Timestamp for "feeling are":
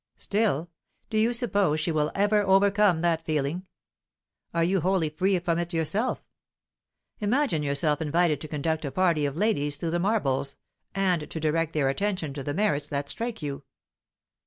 3.23-4.63